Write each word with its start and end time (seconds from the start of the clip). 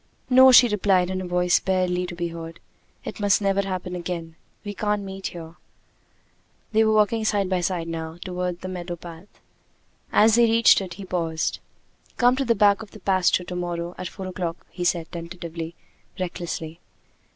"No!" 0.31 0.51
she 0.51 0.67
replied, 0.67 1.11
in 1.11 1.21
a 1.21 1.27
voice 1.27 1.59
barely 1.59 2.07
to 2.07 2.15
be 2.15 2.29
heard. 2.29 2.59
"It 3.05 3.19
must 3.19 3.39
never 3.39 3.61
happen 3.61 3.95
again. 3.95 4.35
We 4.65 4.73
can't 4.73 5.03
meet 5.03 5.27
here." 5.27 5.57
They 6.71 6.83
were 6.83 6.93
walking 6.95 7.23
side 7.23 7.47
by 7.51 7.61
side 7.61 7.87
now 7.87 8.17
toward 8.25 8.61
the 8.61 8.67
meadow 8.67 8.95
path. 8.95 9.27
As 10.11 10.33
they 10.33 10.45
reached 10.45 10.81
it 10.81 10.95
he 10.95 11.05
paused. 11.05 11.59
"Come 12.17 12.35
to 12.37 12.45
the 12.45 12.55
back 12.55 12.81
of 12.81 12.89
the 12.89 12.99
pasture 12.99 13.43
to 13.43 13.55
morrow! 13.55 13.93
at 13.99 14.07
four 14.09 14.25
o'clock!" 14.25 14.65
he 14.71 14.83
said, 14.83 15.11
tentatively, 15.11 15.75
recklessly. 16.19 16.79